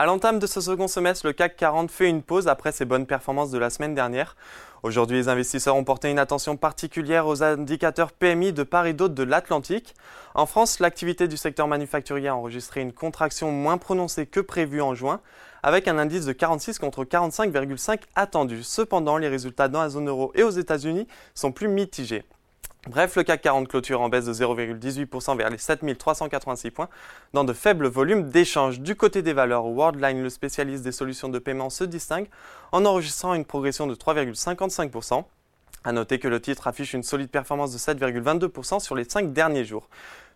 [0.00, 3.04] À l'entame de ce second semestre, le CAC 40 fait une pause après ses bonnes
[3.04, 4.36] performances de la semaine dernière.
[4.84, 9.16] Aujourd'hui, les investisseurs ont porté une attention particulière aux indicateurs PMI de part et d'autre
[9.16, 9.96] de l'Atlantique.
[10.36, 14.94] En France, l'activité du secteur manufacturier a enregistré une contraction moins prononcée que prévu en
[14.94, 15.20] juin,
[15.64, 18.62] avec un indice de 46 contre 45,5 attendu.
[18.62, 22.22] Cependant, les résultats dans la zone euro et aux États-Unis sont plus mitigés.
[22.88, 26.88] Bref, le CAC 40 clôture en baisse de 0,18% vers les 7386 points
[27.34, 28.80] dans de faibles volumes d'échanges.
[28.80, 32.28] Du côté des valeurs, Worldline, le spécialiste des solutions de paiement, se distingue
[32.72, 35.24] en enregistrant une progression de 3,55%.
[35.84, 39.66] A noter que le titre affiche une solide performance de 7,22% sur les 5 derniers
[39.66, 39.90] jours.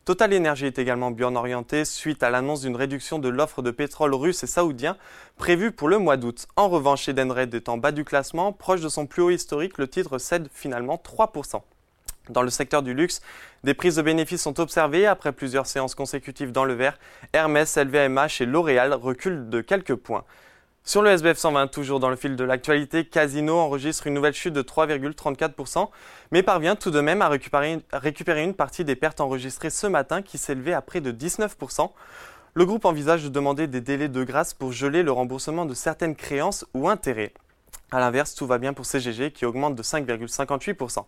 [0.04, 4.12] Total Energy est également bien orienté suite à l'annonce d'une réduction de l'offre de pétrole
[4.12, 4.98] russe et saoudien
[5.38, 6.46] prévue pour le mois d'août.
[6.56, 9.88] En revanche, Edenred est en bas du classement, proche de son plus haut historique, le
[9.88, 11.62] titre cède finalement 3%.
[12.28, 13.20] Dans le secteur du luxe,
[13.64, 16.98] des prises de bénéfices sont observées après plusieurs séances consécutives dans le vert.
[17.32, 20.24] Hermès, LVMH et L'Oréal reculent de quelques points.
[20.84, 24.52] Sur le SBF 120, toujours dans le fil de l'actualité, Casino enregistre une nouvelle chute
[24.52, 25.88] de 3,34%,
[26.32, 30.38] mais parvient tout de même à récupérer, une partie des pertes enregistrées ce matin qui
[30.38, 31.90] s'élevaient à près de 19%.
[32.54, 36.16] Le groupe envisage de demander des délais de grâce pour geler le remboursement de certaines
[36.16, 37.32] créances ou intérêts.
[37.94, 41.04] A l'inverse, tout va bien pour CGG qui augmente de 5,58%.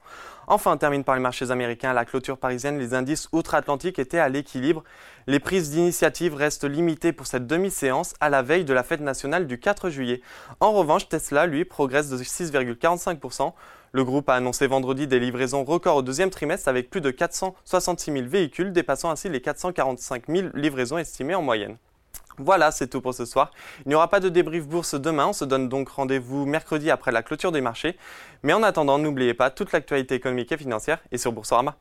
[0.46, 1.90] Enfin, on termine par les marchés américains.
[1.90, 4.84] À la clôture parisienne, les indices outre-Atlantique étaient à l'équilibre.
[5.26, 9.46] Les prises d'initiative restent limitées pour cette demi-séance à la veille de la fête nationale
[9.46, 10.20] du 4 juillet.
[10.60, 13.54] En revanche, Tesla, lui, progresse de 6,45%.
[13.92, 18.12] Le groupe a annoncé vendredi des livraisons records au deuxième trimestre avec plus de 466
[18.12, 21.78] 000 véhicules, dépassant ainsi les 445 000 livraisons estimées en moyenne.
[22.38, 23.52] Voilà, c'est tout pour ce soir.
[23.86, 27.12] Il n'y aura pas de débrief bourse demain, on se donne donc rendez-vous mercredi après
[27.12, 27.96] la clôture des marchés.
[28.42, 31.76] Mais en attendant, n'oubliez pas toute l'actualité économique et financière est sur Boursorama.